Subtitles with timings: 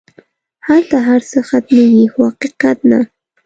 [0.67, 2.99] هلته هر څه ختمېږي خو حقیقت نه.